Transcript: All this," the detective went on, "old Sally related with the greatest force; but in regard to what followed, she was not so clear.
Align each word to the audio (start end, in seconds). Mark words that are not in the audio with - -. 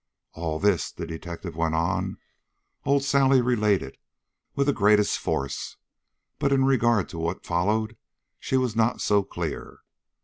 All 0.33 0.57
this," 0.57 0.91
the 0.91 1.05
detective 1.05 1.55
went 1.55 1.75
on, 1.75 2.17
"old 2.85 3.03
Sally 3.03 3.39
related 3.39 3.99
with 4.55 4.65
the 4.65 4.73
greatest 4.73 5.19
force; 5.19 5.77
but 6.39 6.51
in 6.51 6.65
regard 6.65 7.07
to 7.09 7.19
what 7.19 7.45
followed, 7.45 7.95
she 8.39 8.57
was 8.57 8.75
not 8.75 8.99
so 8.99 9.21
clear. 9.21 9.81